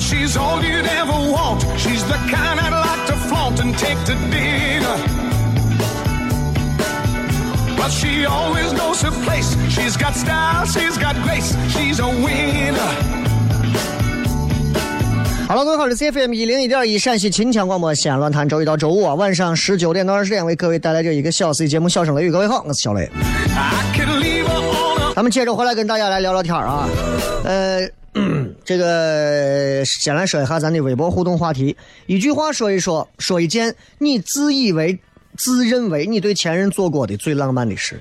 [0.00, 1.62] She's all you'd ever want.
[1.78, 4.96] She's the kind I'd like to flaunt and take to dinner.
[7.76, 9.56] But she always knows her place.
[9.70, 11.54] She's got style, she's got grace.
[11.70, 12.94] She's a winner.
[15.48, 22.28] Hello，各位好，这是 CFM 一零一点一陕西秦腔广播西安论坛，周一到周五啊晚上十九点到二十点为各位带来这一个小时的节目《笑声雷雨》。
[22.32, 23.10] 各位好，我是小雷。
[25.14, 26.88] 咱们接着回来跟大家来聊聊天啊，
[27.44, 27.99] 呃。
[28.64, 31.76] 这个先来说一下咱的微博互动话题，
[32.06, 34.98] 一句话说一说，说一件你自以为、
[35.36, 38.00] 自认为你对前任做过的最浪漫的事。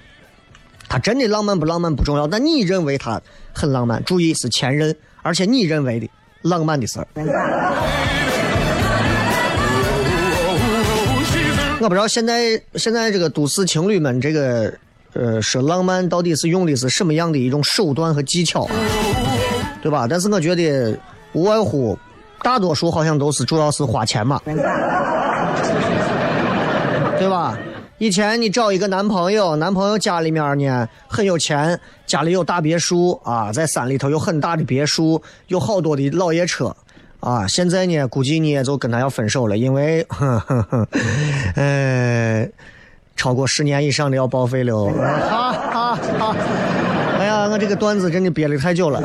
[0.88, 3.22] 他真的浪漫不浪漫不重要，但你认为他
[3.54, 4.04] 很浪漫。
[4.04, 6.10] 注意是前任，而且你认为的
[6.42, 7.08] 浪漫的事儿。
[11.80, 14.74] 我不知道现在现在这个都市情侣们这个
[15.14, 18.68] 呃说浪漫到底是用的是什么样的一种手段和技巧？
[19.82, 20.08] 对吧？
[20.10, 20.98] 但是我觉得
[21.34, 21.98] 无外乎，
[22.42, 24.42] 大多数好像都是主要是花钱嘛，
[27.20, 27.58] 对吧？
[27.98, 36.74] 以前你找一个男朋友，男朋友家里面呢很有钱，家里有大别墅啊，在山里头有很大的别墅，有好多的老爷车
[37.20, 37.46] 啊。
[37.46, 40.08] 现在呢，估计你也就跟他要分手了，因为，
[41.56, 42.50] 嗯，
[43.18, 44.90] 超过十年以上的要报废了。
[45.30, 46.36] 哈哈哈。
[47.50, 49.00] 我这个段子真的憋了太久了。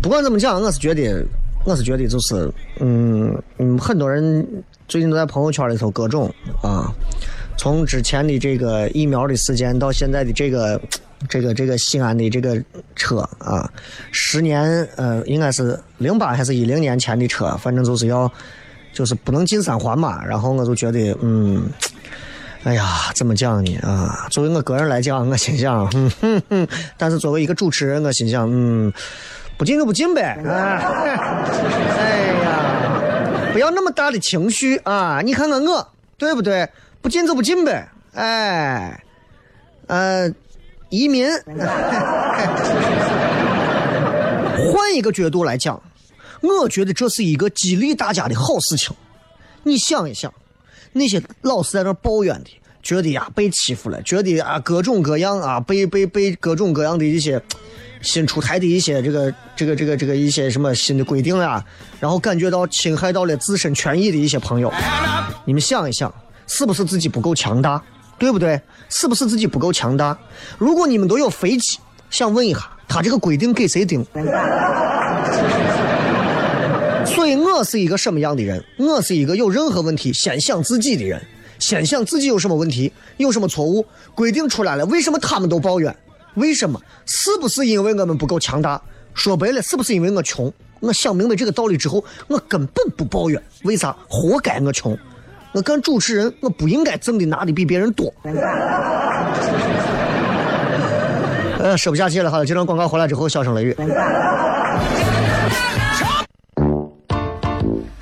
[0.00, 1.24] 不管怎么讲，我是觉得，
[1.64, 2.50] 我是觉得就是，
[2.80, 4.46] 嗯嗯，很多人
[4.86, 6.32] 最近都在朋友圈里头各种
[6.62, 6.92] 啊，
[7.56, 10.80] 从之前的这个疫苗的事件到现在的这个
[11.28, 12.62] 这个这个西安的这个
[12.94, 13.68] 车啊，
[14.12, 18.30] 十年呃，应该是零八还是一零年前的车，反正就是要
[18.92, 21.64] 就是不能进三环嘛，然后我就觉得嗯。
[22.64, 23.78] 哎呀，怎么讲呢？
[23.78, 26.68] 啊，作为我个人来讲，我心想，哼哼哼。
[26.96, 28.92] 但是作为一个主持人，我心想，嗯，
[29.56, 30.38] 不进就不进呗。
[30.44, 30.82] 哎
[32.42, 35.20] 呀，不要那么大的情绪啊！
[35.24, 35.88] 你看看我，
[36.18, 36.68] 对不对？
[37.00, 37.88] 不进就不进呗。
[38.14, 39.02] 哎，
[39.86, 40.28] 呃，
[40.90, 41.28] 移民。
[44.72, 45.80] 换一个角度来讲，
[46.42, 48.94] 我觉得这是一个激励大家的好事情。
[49.62, 50.32] 你想一想。
[50.92, 52.50] 那些老是在那抱怨的，
[52.82, 57.40] 觉得呀被欺负了，觉得啊各种各样啊被被被各种各样的一些
[58.00, 61.64] 新出台的一些这个这个这个这个一些什么新的规定呀，
[62.00, 64.72] 然后感觉到侵害到了自身权益的一些朋友，
[65.44, 66.12] 你们想一想，
[66.46, 67.82] 是不是自己不够强大，
[68.18, 68.60] 对不对？
[68.88, 70.16] 是不是自己不够强大？
[70.56, 71.78] 如果你们都有飞机，
[72.08, 74.06] 想问一下，他这个规定给谁定？
[77.14, 78.62] 所以我是一个什么样的人？
[78.78, 81.20] 我是一个有任何问题先想自己的人，
[81.58, 83.84] 先想自己有什么问题，有什么错误，
[84.14, 85.94] 规定出来了，为什么他们都抱怨？
[86.34, 86.80] 为什么？
[87.06, 88.80] 是不是因为我们不够强大？
[89.14, 90.52] 说白了，是不是因为我穷？
[90.80, 93.42] 我想明白这个道理之后，我根本不抱怨。
[93.64, 93.96] 为啥？
[94.08, 94.96] 活该我穷。
[95.52, 98.12] 我干主持人，我不应该挣的拿的比别人多。
[101.58, 103.74] 呃，说不下去了，好了，这段广告回来之后，笑声雷雨。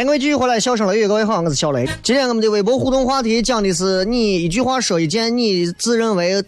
[0.00, 1.86] 欢迎各位继续回来，笑声雷雨，各位好，我是小雷。
[2.02, 6.42] 今天我们的微博互动话题讲的是你一句话说一件你自认为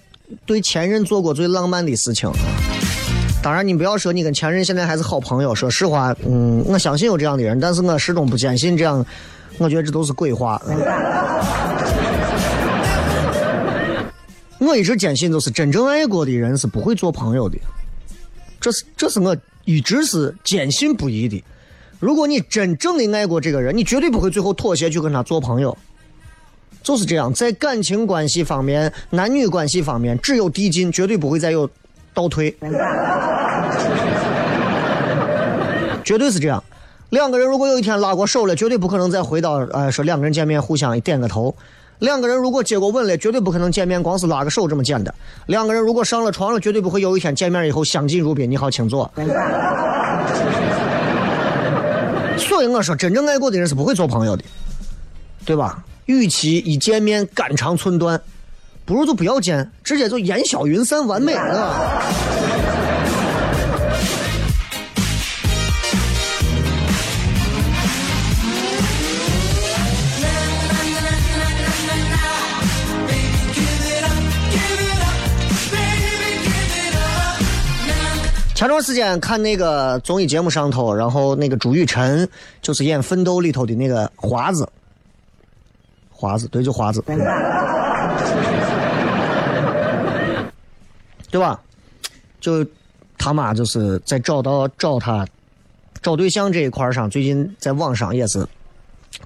[0.46, 2.32] 对前任做过最浪漫的事情。
[3.42, 5.54] 当然，你不要说你跟前任现在还是好朋友。
[5.54, 9.04] 说实话，嗯，我相信有这样的人，但是我始终不坚信这样。
[9.58, 10.58] 我觉得这都是鬼话。
[14.60, 17.58] 我一直坚信，就是真正爱过的人是不会做朋友的。
[18.58, 21.44] 这是，这是我一直是坚信不疑的。
[22.02, 25.78] 如果你真正的爱过这个人，你绝对不会最后妥协去跟他做朋友。
[26.82, 31.70] 就是这样，在感情关系方面、男女关系方面，只有递进，绝对不会再有
[32.12, 32.50] 倒退。
[36.02, 36.60] 绝对是这样。
[37.10, 41.54] 两个人如果有一天拉过手了，绝对不可能再回到呃说两个人见面互相点个头。
[42.00, 45.14] 两个人如果接过吻了，绝对不可能见面光是拉个手这么简单。
[45.46, 49.08] 两个人如果上了床了，绝对不会有一天见面以后相敬如宾，你好，请坐。
[52.52, 54.44] 所以我说，真正爱过的人是不会做朋友的，
[55.46, 55.82] 对吧？
[56.04, 58.20] 与其一见面肝肠寸断，
[58.84, 62.02] 不如就不要见，直接就烟消云散，完美了。
[78.62, 82.28] 前段时间看那个综艺节目上头，然后那个朱雨辰
[82.60, 84.68] 就是演《奋斗》里头的那个华子，
[86.12, 87.02] 华子对，就华子，
[91.28, 91.60] 对吧？
[92.40, 92.64] 就
[93.18, 95.26] 他妈就是在找到找他
[96.00, 98.46] 找对象这一块上，最近在网上也是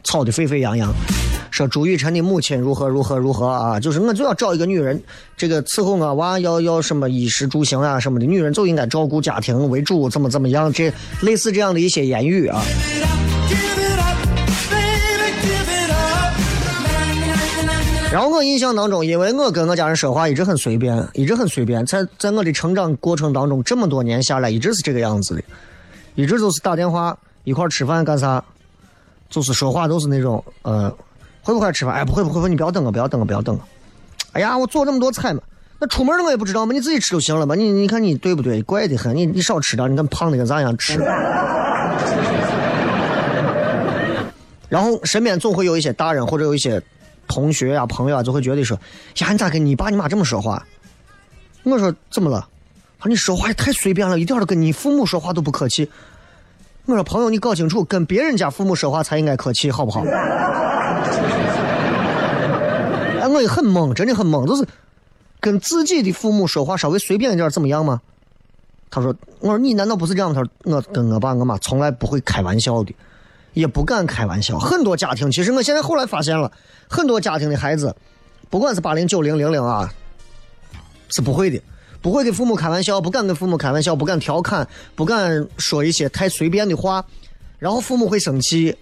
[0.02, 0.90] 吵得沸沸扬扬。
[1.56, 3.80] 说朱雨辰的母亲如何如何如何啊？
[3.80, 5.02] 就是我就要找一个女人，
[5.38, 10.70] 这个伺候我娃要要什么衣食住行啊什么的，女人就应该照顾家庭为主，怎么怎么样？
[10.70, 12.62] 这类似这样的一些言语啊。
[18.12, 25.42] 然后我印象当中，因为我跟我家人说话一直很随便，一直很随便，在在我的成长过程当中，这么多年下来，一直是这个样子的，
[26.16, 28.44] 一直都是打电话一块吃饭干啥，
[29.30, 30.94] 就是说话都是那种呃。
[31.46, 31.94] 会不会吃饭？
[31.94, 33.60] 哎，不会不会，你不要等我，不要等我，不要等我。
[34.32, 35.40] 哎呀，我做这么多菜嘛，
[35.78, 37.54] 那出门了我也不知道嘛，你自己吃就行了嘛。
[37.54, 38.60] 你你看你对不对？
[38.62, 40.98] 怪得很，你你少吃点，你看胖的跟咋样吃。
[44.68, 46.82] 然后身边总会有一些大人或者有一些
[47.28, 48.76] 同学呀、朋友啊，就会觉得说：
[49.18, 50.66] 呀，你咋跟你爸你妈这么说话？
[51.62, 52.48] 我说怎么了？
[52.98, 55.88] 他说你说话也太随便了，一点都跟你父母说话都不客气。
[56.86, 60.04] 我说朋友，你搞清楚，跟别人家父母说话才应该客气，好不好？
[63.20, 64.66] 哎，我也很懵，真的很懵，就是
[65.40, 68.00] 跟自己的父母说话稍微随便一点怎么样吗？
[68.88, 72.94] 他说：“我说你难道不是这样？”他说：“我跟我爸我妈从来不会开玩笑的，
[73.52, 74.58] 也不敢开玩笑。
[74.58, 76.50] 很多家庭，其实我现在后来发现了，
[76.88, 77.94] 很多家庭的孩子，
[78.48, 79.92] 不管是八零、九零、零零啊，
[81.08, 81.60] 是不会的，
[82.00, 87.04] 不会跟父母开玩笑，不敢跟父母开玩笑，不敢调侃，不敢说一些太随便的话，
[87.58, 88.74] 然后父母会生气，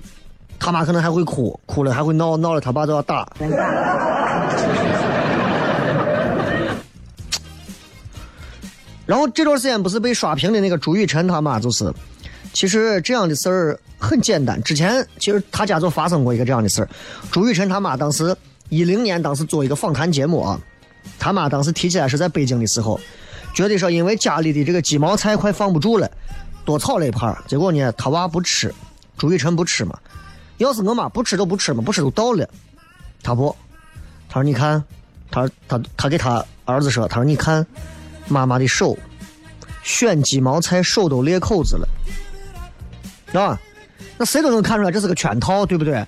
[0.59, 3.29] 他妈可能还会哭，哭了还会闹，闹了他爸都要打。”
[9.07, 11.93] 然后这段时间不是被刷屏的那个朱雨辰他妈就是，
[12.55, 14.63] 其实这样的事儿很简单。
[14.63, 16.89] 之前其实他家就发生过一个这样的事儿。
[17.31, 18.35] 朱雨辰他妈当时
[18.71, 20.59] 一零年当时做一个访谈节目啊，
[21.19, 22.99] 他妈当时提起来是在北京的时候，
[23.53, 26.11] 觉得说因为家里的这个鸡毛菜快放不住了，
[26.65, 28.75] 多炒了一盘结果呢他娃不吃，
[29.19, 29.99] 朱雨辰不吃嘛。
[30.59, 32.49] 要是我妈不吃就不吃嘛，不吃就倒了。
[33.23, 33.55] 他不，
[34.29, 34.83] 他说你看，
[35.31, 37.67] 他他他给他儿子说，他说你看。
[38.27, 38.97] 妈妈的手
[39.83, 41.87] 选鸡毛菜手都裂口子了，
[43.39, 43.61] 啊，
[44.17, 46.03] 那谁都能看出来这是个圈套，对不对？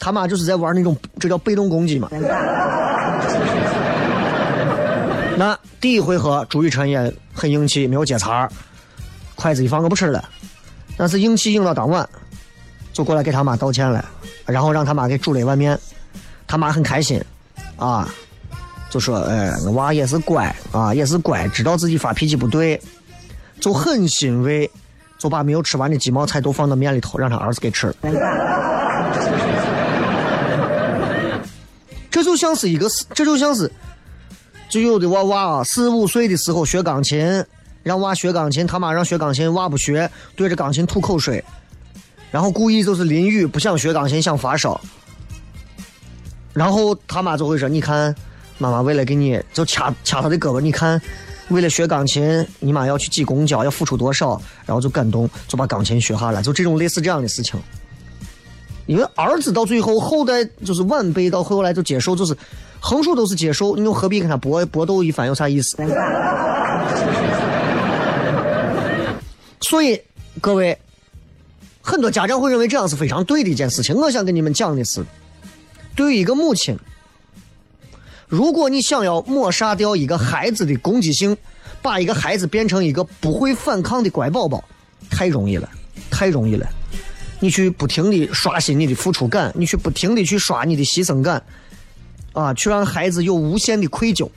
[0.00, 2.08] 他妈就是在玩那种，这叫被动攻击嘛。
[5.36, 8.48] 那第一回合，朱雨辰也很硬气，没有接茬
[9.34, 10.26] 筷子一放，我不吃了。
[10.96, 12.08] 但是硬气硬到当晚，
[12.98, 14.04] 就过来给他妈道歉了，
[14.44, 15.78] 然后让他妈给煮了一碗面，
[16.48, 17.22] 他妈很开心，
[17.76, 18.12] 啊。
[18.90, 22.80] 就说：“哎，娃也是乖啊，也是乖，知道自己发脾气不对，
[23.60, 24.68] 就很欣慰，
[25.16, 27.94] 就把没有吃完的鸡毛菜都放到面里头，让他儿子给吃了。
[32.10, 33.70] 这就像是一个，这就像是，
[34.68, 37.44] 就有的娃娃啊，四五岁的时候学钢琴，
[37.84, 41.44] 让娃学钢琴，他妈让学钢琴，娃不学，对着钢琴吐口水，
[42.30, 44.80] 然后故意就是淋雨，不想学钢琴，想发烧，
[46.52, 48.14] 然后他妈就会说：你看。”
[48.60, 50.60] 妈妈为了给你，就掐掐他的胳膊。
[50.60, 51.00] 你看，
[51.46, 54.30] 为了学钢琴，你妈要去挤公交，要付出多少？
[54.66, 56.42] 然后就感动，就把钢琴学下来。
[56.42, 57.54] 就这种类似这样的事情。
[58.86, 62.36] 因为儿子到最后，后代就是晚辈到后来就接受，就是
[62.80, 63.76] 横竖都是接受。
[63.76, 65.28] 你又何必跟他搏搏斗一番？
[65.28, 65.76] 有啥意思？
[69.60, 70.02] 所以
[70.40, 70.76] 各位，
[71.88, 73.96] 很多家长会认为这样是非常对的一件事情。
[73.96, 75.02] 我想跟你们讲的是，
[75.96, 76.78] 对于一个母亲。
[78.28, 81.34] 如果你想要抹杀掉一个孩子的攻击性，
[81.80, 84.62] 把一个孩子变成一个不会反抗的乖宝宝，
[85.08, 85.66] 太容易了，
[86.10, 86.68] 太容易了。
[87.40, 91.42] 你去不停的刷新你的付出感，你去不停的去刷你的牺牲感，
[92.34, 94.28] 啊，去让孩子有无限的愧疚。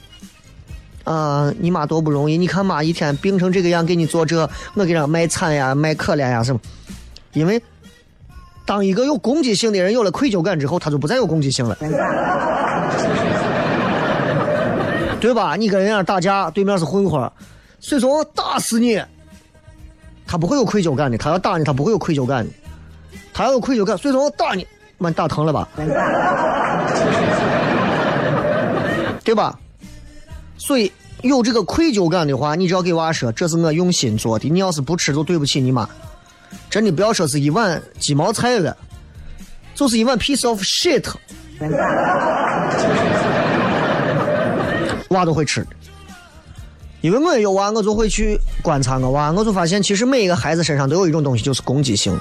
[1.03, 2.37] 啊，你妈多不容易！
[2.37, 6.61] 你看妈一天病成这个样，给你做这，我给他卖惨呀，卖可怜呀什么？
[7.33, 7.61] 因为
[8.65, 11.77] 当一个有攻击性的人有了愧疚感之后，他就不再有攻击性了。
[15.19, 15.55] 对吧？
[15.55, 17.31] 你跟人家打架，对面是混混，
[17.79, 18.99] 所以说我打死你，
[20.25, 21.17] 他不会有愧疚感的。
[21.17, 22.51] 他要打你，他不会有愧疚感的。
[23.31, 24.65] 他要有愧疚感，所以说我打你，
[24.97, 25.67] 把你打疼了吧？
[29.23, 29.59] 对吧？
[30.57, 34.49] 所以有这个愧疚感的话，你只要给娃说，这是我用心做的。
[34.49, 35.87] 你要是不吃，就对不起你妈。
[36.71, 38.75] 真的不要说是一碗鸡毛菜了，
[39.75, 41.05] 就是一碗 piece of shit。
[45.09, 45.67] 娃都会吃，
[47.01, 52.17] 因为我也有娃，我就会去观察我娃，我就发现其实每一个孩子身上都有一种东西，就是攻击性。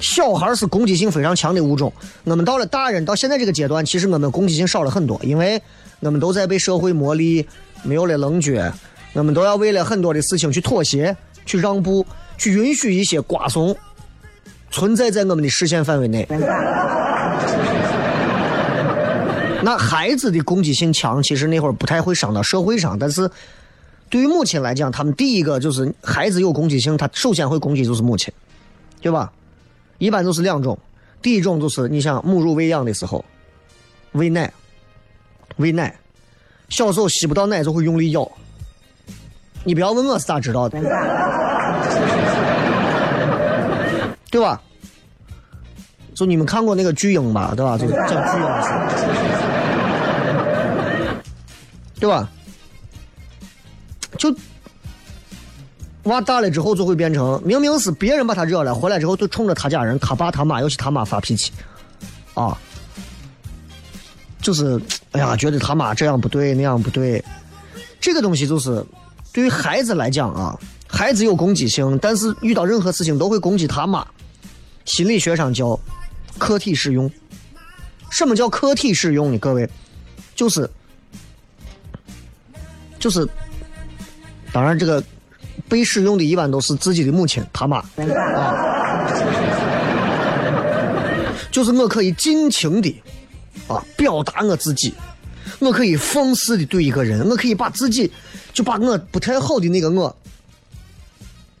[0.00, 1.92] 小孩是攻击性非常强的物种，
[2.24, 5.62] 我们到了大人到现在这个阶段，其实我们攻击性少了很多，因为
[6.00, 7.46] 我们都在被社会磨砺，
[7.84, 8.72] 没有了棱角，
[9.14, 12.04] 我们都要为了很多的事情去妥协、去让步、
[12.36, 13.76] 去允许一些瓜怂
[14.70, 16.26] 存在在我们的视线范围内。
[19.62, 22.96] 那孩子的攻击性强，其实那会儿不太会伤到社会上。
[22.98, 23.28] 但是，
[24.08, 28.32] 对于母亲来讲，他们第一个就是孩子有攻击性，他首先会攻击就是母亲，
[29.00, 29.32] 对吧？
[29.98, 30.78] 一般都是两种，
[31.20, 33.24] 第一种就是你想母乳喂养的时候，
[34.12, 34.52] 喂奶，
[35.56, 35.92] 喂奶，
[36.68, 38.30] 小时候吸不到奶就会用力咬。
[39.64, 40.78] 你不要问我是咋知道的，
[44.30, 44.60] 对吧？
[46.14, 47.76] 就你们看过那个巨婴吧，对吧？
[47.76, 48.46] 就叫巨婴，
[52.00, 52.28] 对吧？
[54.18, 54.34] 就
[56.04, 61.52] 娃大了之后就会变成，明明是别人把他惹了，回来之后就冲着他家人，他爸他妈，尤其他妈发脾气，
[62.32, 62.56] 啊，
[64.40, 64.80] 就是
[65.12, 67.22] 哎呀，觉得他妈这样不对，那样不对。
[68.00, 68.82] 这个东西就是
[69.32, 74.06] 对于孩子来讲啊，孩子有攻击性，但是遇到任何事情都会攻击他妈。
[74.84, 75.78] 心理学上叫。
[76.38, 77.10] 客体使用，
[78.10, 79.38] 什么叫客体使用呢？
[79.38, 79.66] 各位，
[80.34, 80.68] 就是
[82.98, 83.26] 就是，
[84.52, 85.02] 当然这个
[85.66, 89.08] 被使用的一般都是自己的母亲他妈，啊，
[91.50, 92.94] 就是我可以尽情的
[93.66, 94.92] 啊表达我自己，
[95.58, 98.12] 我可以放肆的对一个人，我可以把自己
[98.52, 100.14] 就把我不太好的那个我，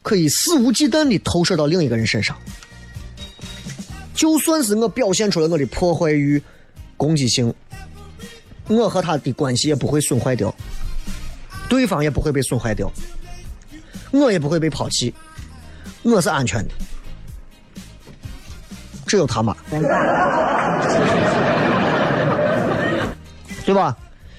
[0.06, 2.36] 可以肆无忌惮的投射到另一个人身上。
[4.14, 6.40] 就算是我表现出了我的破坏欲、
[6.96, 7.52] 攻击性，
[8.68, 10.54] 我和他的关系也不会损坏掉，
[11.68, 12.88] 对方也不会被损坏掉，
[14.12, 15.12] 我也不会被抛弃，
[16.04, 16.74] 我是安全的。
[19.08, 19.56] 只有他妈，
[23.66, 23.96] 对吧？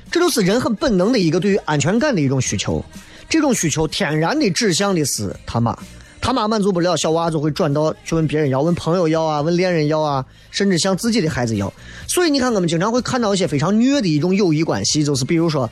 [0.09, 2.81] 这都是人很本能的一个对于安全感的一种需求，
[3.29, 5.77] 这种需求天然的指向的是他妈。
[6.19, 11.71] 他妈满足不了，小娃就会转到去问别人要，问朋友要啊，问恋人要啊，甚至向自己的孩子要。
[12.05, 15.69] 所以你看，我们经常会看到一些非常虐的一种友谊关系，就是比如说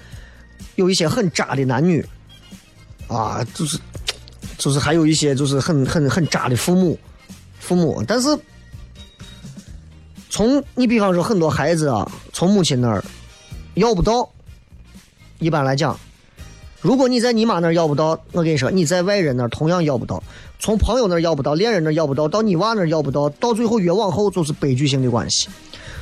[0.76, 2.06] 有一些很渣的男女，
[3.08, 3.78] 啊，就是
[4.58, 6.98] 就是还有一些就是很很很渣的父母，
[7.60, 8.02] 父母。
[8.08, 8.30] 但是
[10.30, 13.04] 从你比方说很多孩子啊，从母亲那儿
[13.74, 14.30] 要不到，
[15.40, 16.00] 一般来讲。
[16.86, 20.22] 如果你在你妈那儿要不到，我跟你说，你在外人那儿同样要不到，
[20.60, 25.50] 从朋友那儿要不到，恋人那儿要不到，到你娃那儿要不到，到最后越往后就是悲剧性的关系。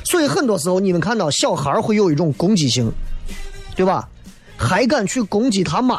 [0.04, 2.92] 所以很多时候你们看到小孩会有一种攻击性，
[3.74, 4.06] 对吧？
[4.58, 5.98] 还敢去攻击他妈，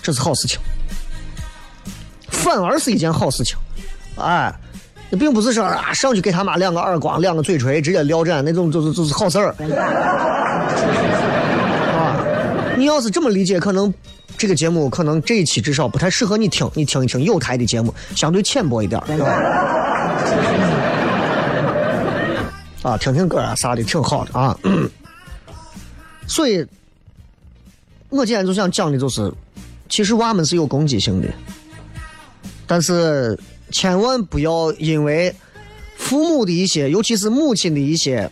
[0.00, 0.60] 这是好事情，
[2.28, 3.58] 反而是一件好事情。
[4.16, 4.54] 哎，
[5.10, 9.52] 那并不是说啊上去给他妈两个耳光、两个嘴锤，直接撂斩那种，就是就是好事儿。
[12.76, 13.92] 你要是这么理解，可能
[14.36, 19.26] 这个节目可能这一期至少不太适合你听，你听一听有台的节目，相对浅薄一点，对吧？
[22.82, 24.56] 啊，听听歌啊啥的挺好的啊。
[26.28, 26.64] 所以，
[28.10, 29.32] 我今天就想讲的就是，
[29.88, 31.28] 其实娃们是有攻击性的，
[32.66, 33.38] 但是
[33.70, 35.34] 千万不要因为
[35.96, 38.30] 父母的一些，尤其是母亲的一些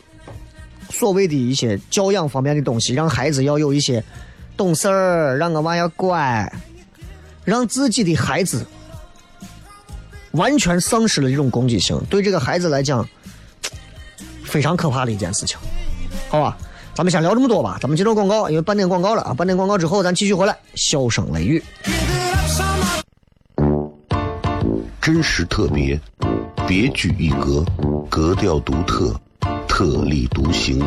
[0.90, 4.04] 所谓的一些教养方面的东西，让孩子要有一些。
[4.56, 6.52] 懂事儿，让我娃要乖，
[7.44, 8.66] 让自己的孩子
[10.32, 13.06] 完全丧失了这种攻击性，对这个孩子来讲
[14.44, 15.58] 非常可怕的一件事情，
[16.28, 16.56] 好吧？
[16.94, 19.34] 咱们先聊这么多吧，咱们接着广告，因为半点广告了啊！
[19.34, 21.60] 半点广告之后，咱继续回来，笑声雷雨，
[25.00, 26.00] 真实特别，
[26.68, 27.64] 别具一格，
[28.08, 29.12] 格调独特，
[29.66, 30.86] 特立独行。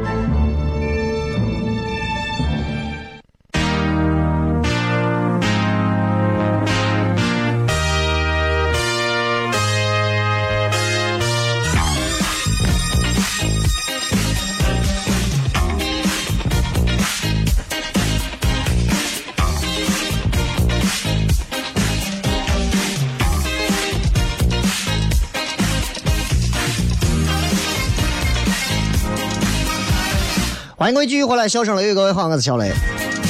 [30.81, 32.71] 欢迎各位继续回来，笑声雷雨，各位好，我是小雷。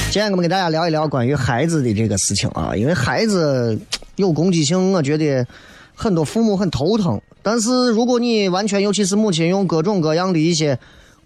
[0.09, 3.77] 今天我们给大家聊一聊关于孩子的这个事情啊，因为孩子
[4.15, 5.45] 有攻击性，我觉得
[5.93, 7.19] 很多父母很头疼。
[7.43, 10.79] 但是如果你完全，尤其是母亲用各种各样的一些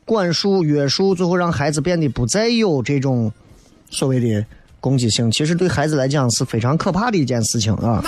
[0.03, 3.31] 管束、约束，最后让孩子变得不再有这种
[3.91, 4.43] 所谓的
[4.79, 8.01] 攻击性，其实对孩子来讲是非常可怕的一件事情啊。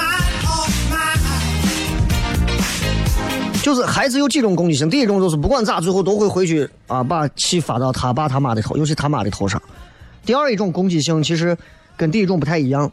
[3.68, 9.62] 就是孩子有几种攻击性，第一种就是不管咋，最后都会回去啊，把气发到他爸他妈的头，尤其他妈的头上。
[10.26, 11.58] 第二一种攻击性其实
[11.98, 12.90] 跟第一种不太一样。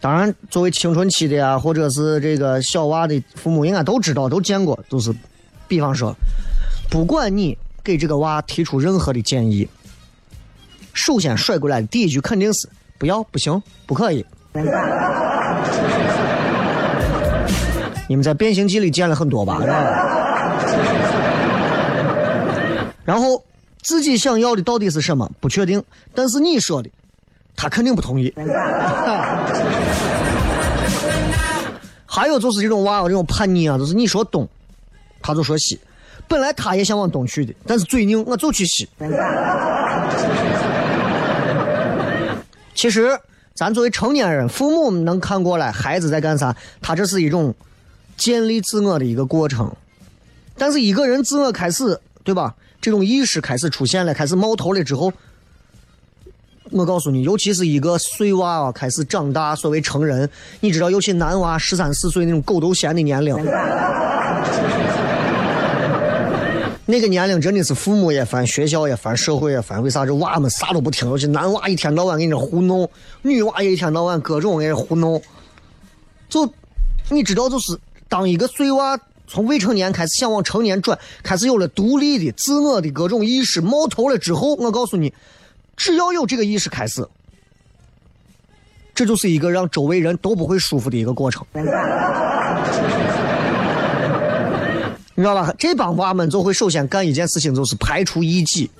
[0.00, 4.76] 当然，作为青春期的呀，或者是这个小娃的父母，应该都知道、都见过。
[4.90, 5.14] 就是，
[5.68, 6.12] 比方说，
[6.90, 9.68] 不管你给这个娃提出任何的建议，
[10.94, 12.68] 首先甩过来的第一句肯定是
[12.98, 14.26] “不要、不行、不可以”。
[18.08, 19.60] 你们在《变形记》里见了很多吧？
[23.04, 23.42] 然后
[23.82, 25.30] 自己想要的到底是什么？
[25.40, 25.82] 不确定，
[26.14, 26.90] 但是你说的，
[27.56, 28.32] 他肯定不同意。
[32.06, 34.48] 还有就是这种娃娃这种叛逆啊，就是你说东，
[35.20, 35.78] 他就说西。
[36.28, 38.88] 本来他也想往东去的，但是嘴硬，我就去西。
[42.74, 43.16] 其实，
[43.54, 47.54] 咱作为成年人，父母能看过来孩子在干啥，他这是一种
[48.16, 49.70] 建立自我的一个过程。
[50.56, 52.54] 但是一个人自我开始，对吧？
[52.80, 55.12] 这种意识开始出现了，开始冒头了之后，
[56.70, 60.28] 我告诉你，尤其是一个碎娃啊，开始长大，所谓成人，
[60.60, 63.34] 你知道，尤其男娃十三四岁那种狗都嫌的年龄，
[66.86, 69.82] 那个年龄真的是父母也烦，学校也烦，社会也烦。
[69.82, 71.08] 为啥这娃们啥都不听？
[71.08, 72.88] 尤其男娃一天到晚给你这糊弄，
[73.22, 75.20] 女娃也一天到晚各种给人糊弄。
[76.28, 76.48] 就
[77.10, 77.76] 你知道，就是
[78.08, 85.12] 当一个碎娃从未成年开始想往成年转，开始有了独立的、自我的各种意识冒头了之后，我告诉你，
[85.76, 87.06] 只要有这个意识开始，
[88.94, 91.44] 这就是一个让周围人都不会舒服的一个过程。
[95.18, 95.52] 你知道吧？
[95.58, 98.70] 这帮娃们就会首先干一件事情，就是排除异己。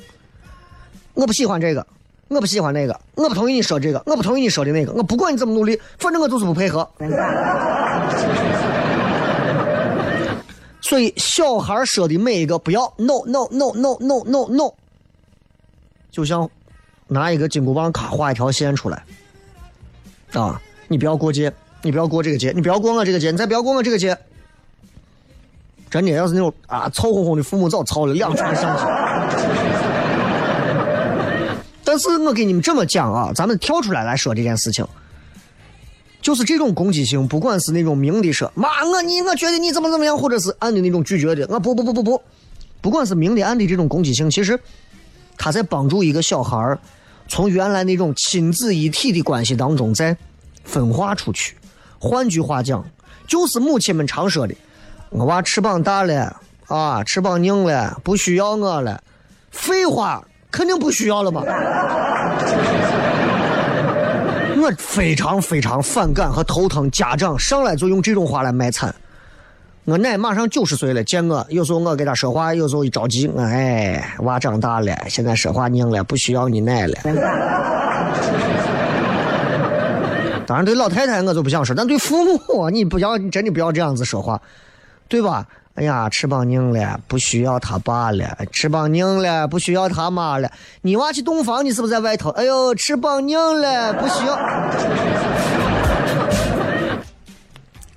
[1.15, 1.85] 我不喜欢这个，
[2.29, 6.89] 我不喜欢那个，我不同意你说这个，我不同意你说的那个，我不管你怎么努力，反正我就是不配合。
[10.81, 14.73] 所以小孩说的每一个不要 no no no no no no no，
[16.11, 16.49] 就像
[17.09, 19.03] 拿一个金箍棒咔画一条线出来
[20.33, 20.61] 啊！
[20.89, 24.17] 你不要过界，你不要过这个界，你不要过我这个界，你再不要过我这个界。
[25.89, 28.85] 真的要是那种啊操哄哄的父母，早操了两拳上去。
[31.85, 34.87] 但是我给你们这么讲啊，咱们跳出来来说这件事情，
[36.27, 42.21] 就是这种攻击性，不管是那种明的说妈我你我觉得你怎么怎么样，或者是暗的那种拒绝的，我不不不不不，
[42.81, 44.59] 不管是明的暗的这种攻击性，其实
[45.39, 46.77] 他在帮助一个小孩儿
[47.29, 50.17] 从原来那种亲子一体的关系当中再
[50.65, 51.55] 分化出去。
[52.01, 52.85] 换句话讲，
[53.29, 54.55] 就是母亲们常说的。
[55.11, 59.01] 我娃翅膀大了啊，翅膀硬了，不需要我了。
[59.53, 61.45] 废话，肯定不需要了嘛。
[64.59, 68.95] 我非常非常反感和头疼，家长上来就用这种话来卖惨。
[69.85, 76.95] 我奶马上九十岁了，见我有时候我给她说话，有时候一着急，我哎，娃长大了，现在说话硬了，不需要你奶了。
[80.47, 84.41] 当然，对老太太我就不想说，但对父母，你不要，你真的不要这样子说话。
[85.09, 85.47] 对吧？
[85.77, 90.51] 哎呀，翅膀硬了，不需要他爸了；翅膀硬了，不需要他妈了。
[90.81, 92.31] 你娃去洞房，你是不是在外头？
[92.31, 94.37] 哎呦，翅膀硬了，不需要。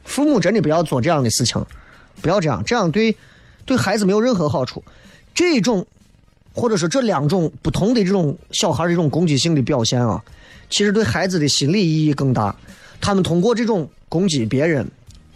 [0.04, 1.66] 父母真的不要做这样的事情，
[2.22, 3.16] 不要这样，这样对
[3.66, 4.84] 对孩子没有任何好处。
[5.34, 5.86] 这种
[6.54, 10.22] 或者说这两种不同的这种小孩这种攻击性的表现啊，
[10.70, 12.54] 其实对孩子的心理意义更大。
[13.00, 14.86] 他们通过这种攻击别人，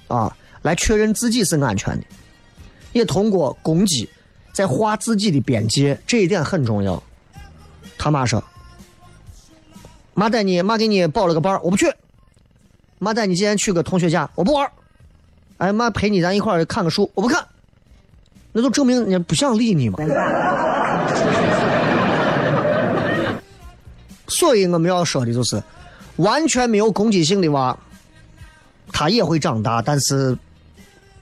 [0.10, 0.36] 啊。
[0.64, 2.06] 来确认自己是安全的，
[2.94, 4.10] 也通过攻击
[4.54, 7.02] 在画自己的边界，这一点很重要。
[7.98, 8.44] 他妈说
[10.14, 11.92] ：“妈带你，妈给你报了个班，我不去。
[13.00, 14.70] 妈带你今天去个同学家，我不玩。
[15.58, 17.46] 哎，妈陪你咱一块看个书，我不看。
[18.52, 19.98] 那就证明人家不想理你嘛。
[24.28, 25.62] 所以我们要说的就是，
[26.18, 27.78] 完全没有攻击性的娃，
[28.92, 30.38] 他也会长大，但是。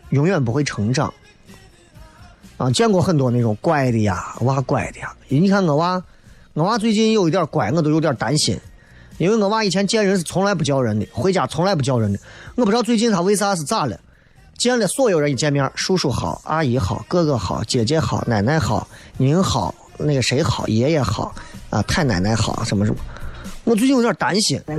[0.09, 1.13] 永远不会成长，
[2.61, 2.69] 啊！
[2.69, 5.11] 见过很多那种乖的呀，娃乖的呀。
[5.27, 6.03] 你看我娃，
[6.53, 8.55] 我娃最近有一点乖，我都有点担心，
[9.17, 12.19] 因为我娃以前见人是从来不叫人的，回家从来不叫人的。
[12.53, 13.99] 我不知道最近他为啥是咋了，
[14.57, 21.33] 见了所有人一见面，叔叔好，阿姨好，哥哥好，姐姐好，奶奶好，您好，那个谁好，爷爷好，
[21.71, 22.97] 啊，太奶奶好，什么什么。
[23.63, 24.61] 我最近有点担心。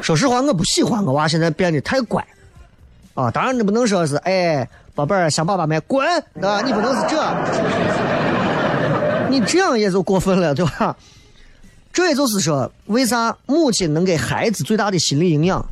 [0.00, 2.24] 说实话，我不喜欢我娃现在变得太乖，
[3.14, 5.78] 啊，当然你不能说是，哎，宝贝儿想爸爸没？
[5.80, 6.06] 滚，
[6.42, 7.16] 啊，你不能是这，
[9.30, 10.96] 你这样也就过分了，对吧？
[11.92, 15.64] 这也就是说，为啥母亲能给孩子最大的心理营养，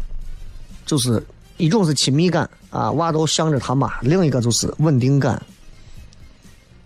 [0.87, 1.21] 就是
[1.57, 3.93] 一种是亲密感，啊，娃都向着他妈。
[4.03, 5.43] 另一个就是稳定感。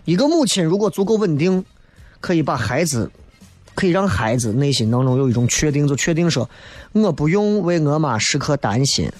[0.05, 1.63] 一个母亲如果足够稳定，
[2.19, 3.11] 可以把孩子，
[3.75, 6.49] 可以让孩子内心当中有一种确定，就确定说，
[6.93, 9.11] 我不用为我妈时刻担心，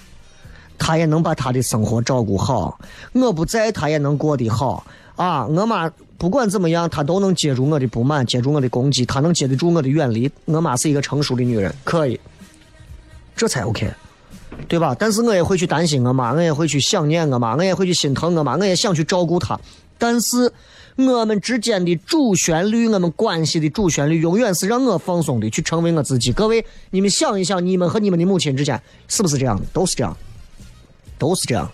[0.78, 2.78] 她也能把她的生活照顾好，
[3.12, 4.86] 我不在，她也能过得好。
[5.16, 10.30] 啊，我妈不管怎么样，她都能接住我的不满，接住我的攻击，她能接得住我的远离。
[10.46, 12.18] 我妈是一个成熟的女人，可以，
[13.36, 13.90] 这才 OK。
[14.66, 14.96] 对吧？
[14.98, 19.58] 但是我也会去担心我妈，我也会去想念我妈，我也会去心疼我妈，我也想去照顾她。
[19.98, 20.50] 但是
[20.96, 26.32] 我们之间的主旋律，我们关系的主旋律，永远是让我放松的，去成为我自己。
[26.32, 29.62] 各位，你们想一想，你们和你们的母亲之间是不是这样的？
[29.72, 30.16] 都是这样，
[31.18, 31.72] 都是这样的。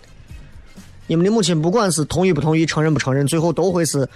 [1.07, 4.07] 你们的母亲不管是同意不同意，承认不承认，最后都会是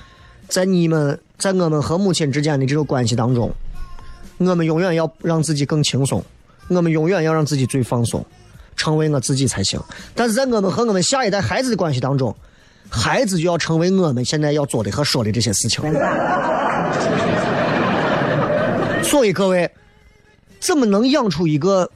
[0.48, 3.52] 在你们在我们和母亲之间的这个关系当中，
[4.40, 6.24] 我们永远要让自己更轻松，
[6.68, 8.26] 我们永远要让自己最放松。
[8.76, 9.78] 成为我自己才行，
[10.16, 12.34] 但是在我们和我们下一代孩子的关系当中，
[12.88, 15.84] 孩子就要成为我们现在要做的和说的这些事情。
[19.04, 19.70] 所以各位，
[20.62, 21.92] 怎么能养出一个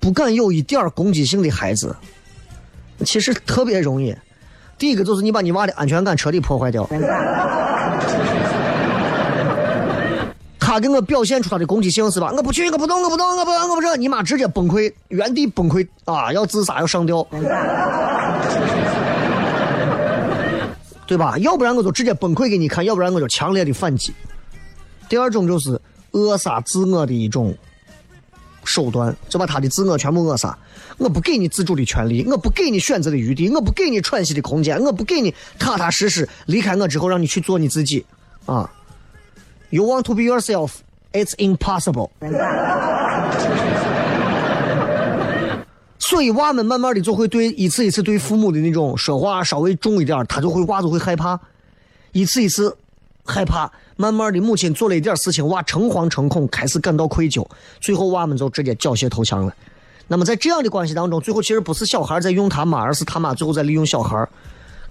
[0.00, 1.94] 不敢有一点攻击性的孩子？
[3.04, 4.16] 其实特别容易。
[4.78, 6.88] 第一个就是你把你娃的安全感彻底破坏掉。
[10.58, 12.32] 他给我表现出他的攻击性是吧？
[12.36, 16.32] 我不去，我不动，我不动，我不，我不这，你妈直接崩溃，原地崩溃啊！
[16.32, 17.26] 要自杀，要上吊，
[21.06, 21.36] 对吧？
[21.38, 24.14] 要不然我就直接崩溃给你看，要不然我就强烈的反击。
[25.08, 25.80] 第二种就是
[26.12, 27.52] 扼杀自我的一种
[28.70, 30.56] 手段，就把他的自我全部扼杀。
[30.98, 38.04] 我不给你自主的权利，我不给你选择的余地，我不给你喘息的空间，我不给你踏踏实实离开我之后让你去做你自己
[38.46, 38.70] 啊
[39.70, 40.70] ！You want to be yourself?
[41.12, 42.10] It's impossible.
[45.98, 51.38] 所以娃们慢慢的就会对一次一次对父母的那种说话稍微重一点，他就会娃就会害怕，
[52.12, 52.76] 一次一次
[53.30, 57.46] 害怕，慢慢的母亲做了一点事情，娃诚惶诚恐，开始感到愧疚，
[57.80, 59.54] 最后娃们就直接缴械投降了。
[60.08, 64.28] 那么在这样的关系当中，最后其实不是小孩在用他妈，而是他妈最后在利用小孩，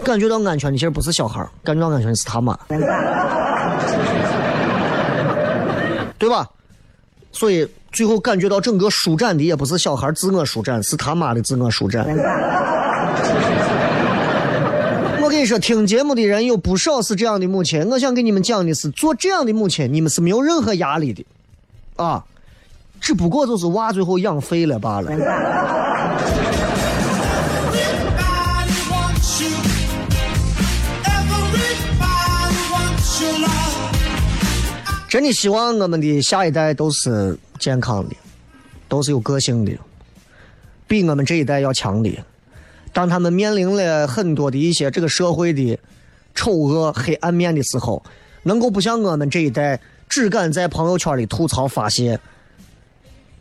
[0.04, 2.58] 感觉到安全的其实不是小孩，感觉到安全的是他妈。
[6.18, 6.48] 对吧？
[7.32, 12.06] 所以最后感觉到整个舒展的也不是小孩自我舒展，是他妈的自我舒展。
[15.40, 17.82] 你说，听节目的人有不少是这样的母亲。
[17.88, 21.26] 我想给你们讲的是，做这样的母亲，你们是没有任何压力的，
[21.96, 22.26] 啊，
[23.00, 25.10] 只不过就是娃最后养废了罢了。
[35.08, 38.16] 真的希望我们的下一代都是健康的，
[38.90, 39.72] 都是有个性的，
[40.86, 42.12] 比我们这一代要强的。
[42.92, 45.78] 当他们面临了很多的一些这个社会的
[46.34, 48.04] 丑恶、黑暗面的时候，
[48.44, 52.20] 能够不像我们这一代只敢在朋友圈里吐槽发泄，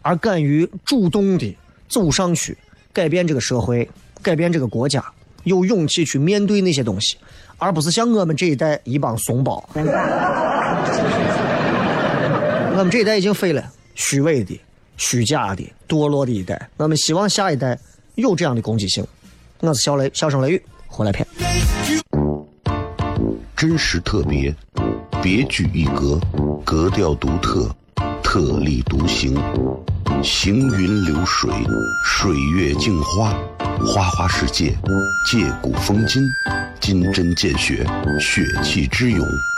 [0.02, 1.56] 而敢于主动的
[1.88, 2.56] 走上去
[2.92, 3.88] 改变这个社会、
[4.20, 5.04] 改变这个国家，
[5.44, 7.16] 有勇气去面对那些东西，
[7.56, 9.66] 而不是像我们这一代一帮怂包。
[12.70, 14.61] 我们这一代已经废了，虚伪的、
[14.96, 16.68] 虚假的、堕落的一代。
[16.76, 17.78] 我们希望下一代
[18.14, 19.04] 有这样的攻击性。
[19.61, 21.27] 我是小雷，小声雷雨，回来片。
[23.57, 24.55] 真实特别，
[25.21, 26.21] 别具一格，
[26.64, 27.68] 格调独特，
[28.23, 29.37] 特立独行，
[30.23, 31.51] 行云流水，
[32.05, 33.35] 水月镜花，
[33.85, 34.73] 花花世界，
[35.29, 36.23] 借古风今，
[36.79, 37.85] 金针见血，
[38.21, 39.27] 血气之勇。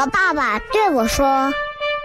[0.00, 1.52] 我爸爸对我说：“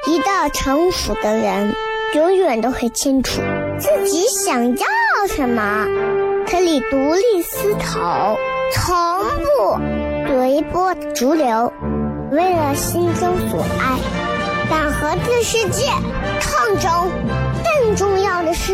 [0.09, 1.75] 一个成熟的人，
[2.15, 3.39] 永远都会清楚
[3.77, 4.87] 自己想要
[5.27, 5.85] 什么，
[6.49, 8.35] 可以独立思考，
[8.73, 8.95] 从
[9.43, 9.77] 不
[10.27, 11.71] 随波逐流，
[12.31, 13.99] 为了心中所爱，
[14.71, 15.85] 敢和这世界
[16.41, 17.11] 抗争。
[17.63, 18.73] 更重要的是，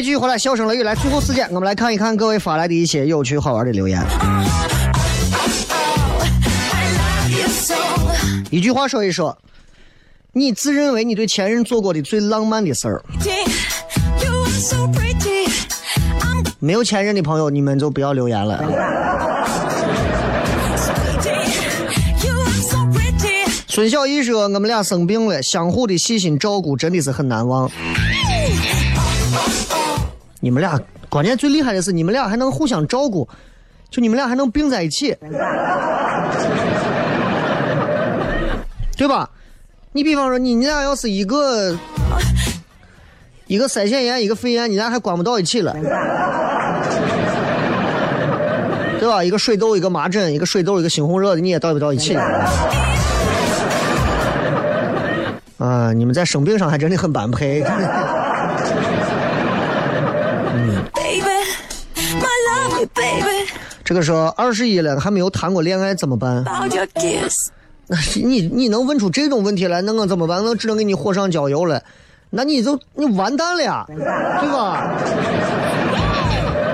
[0.00, 4.02] 位继续回来，笑声雷雨来最后时间，我们来看一看各位发来的一些有趣好玩的留言。
[8.50, 9.36] 一句话说一说，
[10.32, 13.04] 你自认为你对前任做过的最浪漫的事儿。
[16.58, 18.64] 没有前任的朋友，你们就不要留言了。
[23.68, 27.70] 孙小艺说：“我们俩生病了，相互的细心照顾真的是很难忘。
[30.40, 33.28] 你们俩关键最厉害的是，你们俩还能互相照顾，
[33.90, 35.14] 就你们俩还能并在一起，
[38.96, 39.28] 对吧？
[39.92, 41.76] 你比方说，你你俩要是一个
[43.46, 45.74] 一个腮腺炎，一个肺炎，你俩还关不到一起了。”
[49.00, 49.24] 对吧？
[49.24, 52.14] 一个水痘，一个麻疹，一个水痘，一个猩红热的，你也到不到一起。
[55.58, 57.64] 啊，你们在生病上还真的很般配。
[63.84, 66.44] 这个说二十一了还没有谈过恋爱怎么办.
[67.86, 70.44] 那你你能问出这种问题来，那我怎么办？
[70.44, 71.82] 我只能给你火上浇油了。
[72.30, 73.96] 那你就你完蛋了呀，对
[74.52, 74.94] 吧？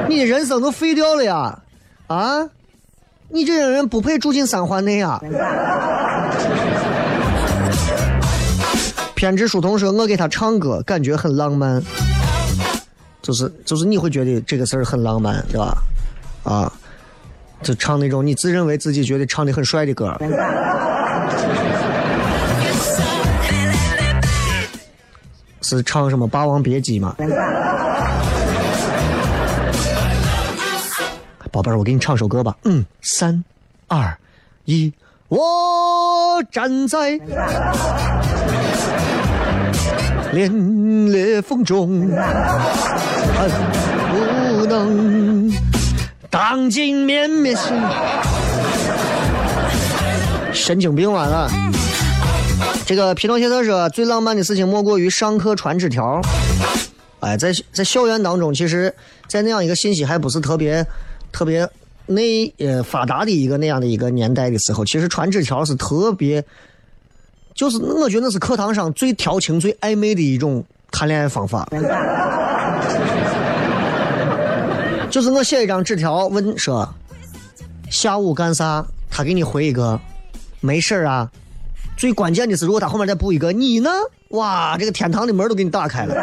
[0.07, 1.59] 你的人生都废掉了呀，
[2.07, 2.47] 啊！
[3.31, 5.19] 你这种人不配住进三环内啊。
[9.15, 11.83] 偏执书童说：“我给他唱歌，感觉很浪漫。”
[13.23, 15.75] 就是就是你会觉得这个事儿很浪漫，对吧？
[16.47, 16.73] 啊，
[17.63, 20.17] 就唱那种你自认为自己觉得唱的很帅的歌。
[25.61, 27.17] 是唱什么《霸王别姬》吗？
[31.51, 32.55] 宝贝儿，我给你唱首歌吧。
[32.65, 33.43] 嗯，三、
[33.89, 34.17] 二、
[34.67, 34.93] 一，
[35.29, 37.19] 我站在
[40.33, 42.09] 烈烈风中，
[43.35, 43.51] 恨
[44.13, 45.51] 不能
[46.31, 47.77] 荡尽绵绵心。
[50.53, 51.51] 神经病完了。
[52.87, 56.21] 这个皮诺谢特说，最浪漫的事情莫过于上课传纸条。
[57.21, 58.95] 哎，在在校园当中，其实，
[59.27, 60.87] 在那样一个信息还不是特别
[61.33, 61.69] 特别
[62.07, 66.45] 那呃发达的一个那样的一个年代的时候，其实传纸条是特别，
[67.55, 71.69] 就是我觉得那是课堂上最调情、最暧昧的一种谈恋爱方法。
[75.17, 76.87] 就是我写一张纸条问说
[77.89, 79.99] 下午干啥，他给你回一个
[80.61, 81.31] 没事啊。
[81.97, 83.89] 最关键的是，如果他后面再补一个你呢，
[84.33, 86.15] 哇，这个天堂的门都给你打开了。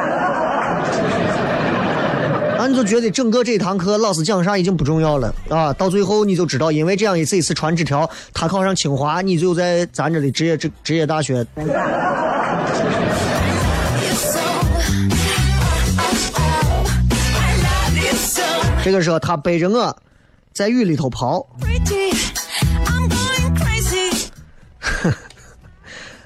[2.59, 11.43] 啊，你就觉得整个这堂课老师讲啥已经不重要了啊，到最后你就知道，因为这样一次一次传纸条，他考上清华，你就在咱这里职业职职业大学。
[18.83, 19.97] 这个时候他背着我，
[20.53, 21.47] 在雨里头跑.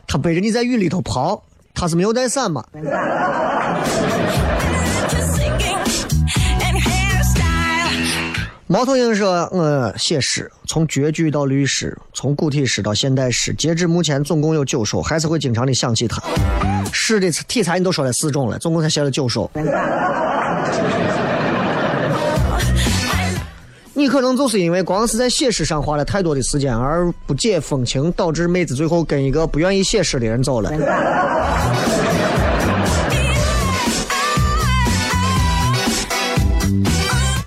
[0.07, 1.43] 他背着你在雨里头跑，
[1.75, 2.65] 他是没有带伞嘛.
[8.65, 16.21] 猫头鹰说：“我写诗，从绝句到律诗，从古体诗到现代诗，截至目前总共有九首，还是会经常的想起他。
[16.91, 19.49] 诗的题材你都说了四种了，总共才写了九首。
[23.97, 30.71] 你可能就是因为光是在写诗上花了太多的时间，而不解风情，导致妹子最后跟一个不愿意写诗的人走了。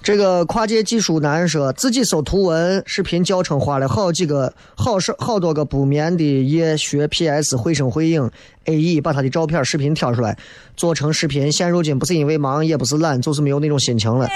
[0.03, 8.29] 这个跨界技术男说自己搜图文视频教程花了好几个好少好多个不眠的夜学 PS 绘声绘影
[8.65, 10.37] AE 把他的照片视频挑出来
[10.77, 11.53] 做成视频。
[11.53, 14.29] 现如今不是因为忙，也不是懒，就是没有那种心情了。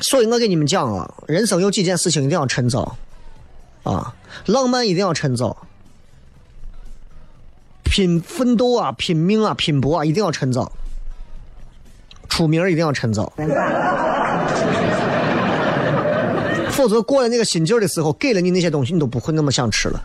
[0.00, 2.94] 所以我给你们讲啊，人生有几件事情一定要趁早
[3.82, 4.14] 啊，
[4.46, 5.56] 浪漫一定要趁早，
[7.84, 10.70] 拼奋斗啊、拼命啊、拼搏啊，一定要趁早。
[12.28, 13.32] 出名儿一定要趁早，
[16.70, 20.04] 否则过了那个心劲儿的时候，给了你那些东西，你都不会那么想吃了。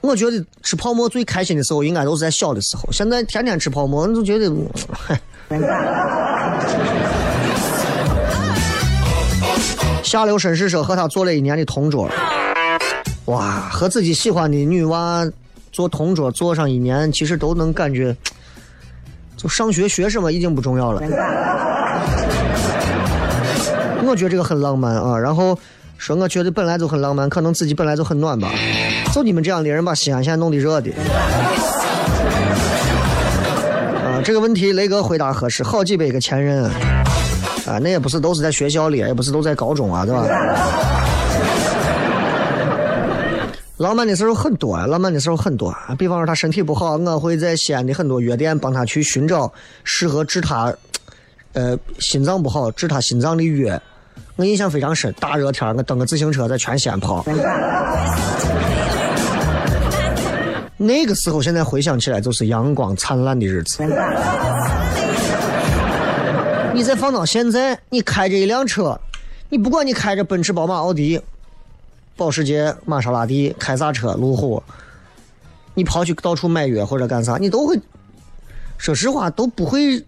[0.00, 2.90] 我觉得吃泡馍最开心的时候，应该都是在小的时候。
[2.90, 4.52] 现在天天吃泡馍，你就觉得。
[10.06, 12.08] 下流绅士说和他做了一年的同桌，
[13.24, 15.28] 哇，和自己喜欢的女娃
[15.72, 18.16] 做同桌做上一年，其实都能感觉，
[19.36, 21.02] 就上学学什么已经不重要了。
[24.06, 25.18] 我觉得这个很浪漫啊。
[25.18, 25.58] 然后
[25.98, 28.48] 说，我觉得本来就很浪漫，可能自己本来就很暖吧。
[29.12, 30.92] 就你们这样的人把西安现在弄得热的。
[34.04, 36.70] 啊，这个问题雷哥回答合适，好几百个前任，
[37.66, 40.24] 啊，那也不是都是在学校里，也不是都在高中啊，对吧？
[43.76, 45.94] 浪漫的时候很多啊，浪漫的时候很多啊。
[45.98, 49.52] 比方说他身体不好，我会在西安的很多药店帮他去寻找
[49.84, 50.72] 适合治他，
[51.52, 53.78] 呃，心脏不好治他心脏的药。
[54.36, 57.24] 我印象非常深，大热天我蹬个自行车在全西安跑。
[60.78, 63.82] 那个时候，现在回想起来就是阳光灿烂的日子。
[66.76, 69.00] 你再放到现在，你开着一辆车，
[69.48, 71.18] 你不管你开着奔驰、宝马、奥迪、
[72.16, 74.62] 保时捷、玛莎拉蒂，开啥车，路虎，
[75.72, 77.80] 你跑去到处买药或者干啥，你都会，
[78.76, 80.04] 说实话都不会。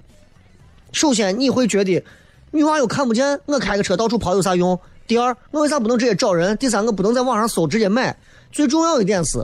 [0.93, 2.05] 首先，你会觉得
[2.51, 4.79] 女娃又看不见，我开个车到处跑有啥用？
[5.07, 6.55] 第二，我为啥不能直接找人？
[6.59, 8.14] 第三，我不能在网上搜直接买？
[8.53, 9.43] 最重要一点是，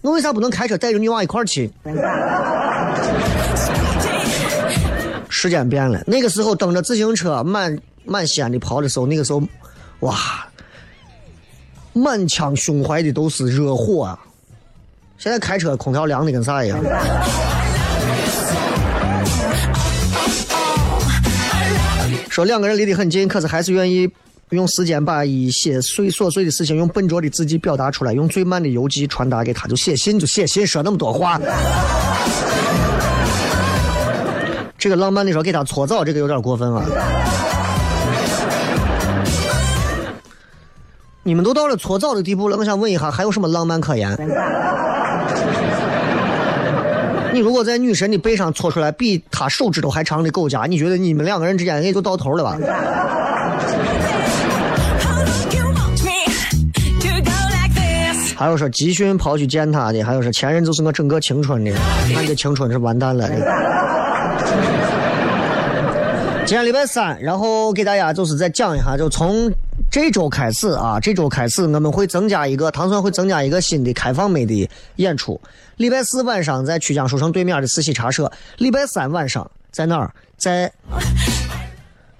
[0.00, 1.70] 我为啥不能开车带着女娃一块儿去？
[5.36, 9.42] 时间变了，那个时候蹬着自行车满满西安的跑的时候，那个时候，
[9.98, 10.16] 哇，
[11.92, 14.18] 满腔胸怀的都是热火啊！
[15.18, 16.78] 现在开车空调凉的跟啥一样。
[22.30, 24.08] 说两个人离得很近，可是还是愿意
[24.50, 31.40] 用时间把一些碎琐碎的事情用笨拙的字迹表达出来，用最慢的邮寄传达给他，就写信就写信，说那么多话。
[34.84, 36.84] 这个浪漫的时候给他搓澡，这个有点过分了。
[41.22, 44.14] 你们都到了搓澡的地步了，我想问一下，还有什么浪漫可言？
[47.32, 52.58] 你如果在女神的背上搓出来比她手指头还长的狗夹，你觉得你们两个人之间也就到头了吧？
[58.36, 61.72] 还有说集训跑去见他的，还有说前任就是我整个青春的，
[62.12, 63.26] 那你的青春是完蛋了。
[66.46, 69.50] 今天礼拜三，然后给大家就是再讲一下，就从
[69.90, 75.40] 这周开始啊，这周开始我们会增加一个糖蒜会增加一个新的开放美的演出。
[75.76, 80.12] 礼拜四晚上在曲江书城对面的四喜茶社，礼拜三晚上在哪儿？
[80.36, 80.70] 在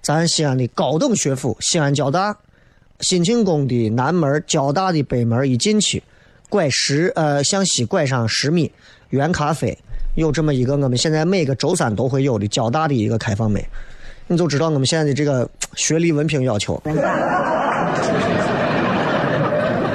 [0.01, 2.37] 咱西安的高等学府西安交大
[3.01, 6.03] 新庆宫的南门，交大的北门一进去，
[6.49, 8.73] 拐十呃向西拐上十米，
[9.11, 9.77] 原咖啡
[10.15, 13.67] 有这么一个我们现在每个周三都会有的交大的一个开放美，
[14.29, 16.81] 你就知道我们现在的这个学历文凭要求。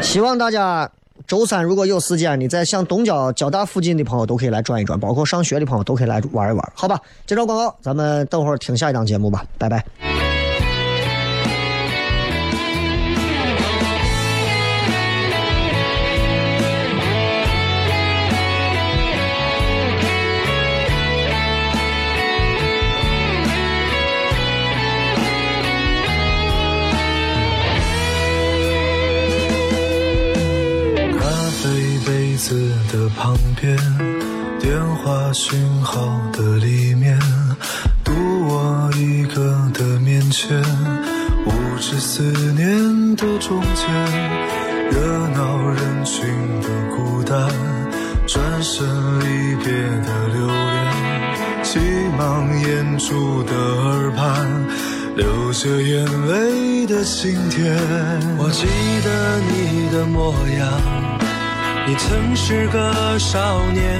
[0.01, 0.89] 希望大家
[1.27, 6.99] 周三如果有时间你，在像东郊交大附近的朋友都可以来转一转，包括上学的朋友都可以来玩一玩，好吧？
[7.25, 9.83] 接着广告，咱们等会儿听下一档节目吧，拜拜。
[36.31, 37.19] 的里面，
[38.03, 38.13] 独
[38.47, 40.61] 我一个的面前，
[41.45, 42.21] 无知思
[42.53, 43.87] 念的中间，
[44.91, 46.27] 热闹人群
[46.61, 47.49] 的孤单，
[48.27, 48.85] 转身
[49.19, 49.71] 离别
[50.05, 51.79] 的留恋，急
[52.17, 54.67] 忙掩住的耳畔。
[55.15, 57.75] 流着眼泪的晴天，
[58.37, 58.65] 我记
[59.03, 60.71] 得你的模样，
[61.85, 63.99] 你曾是个少年，